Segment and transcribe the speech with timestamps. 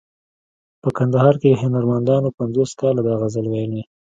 [0.81, 3.81] په کندهار کې هنرمندانو پنځوس کاله دا غزل ویلی.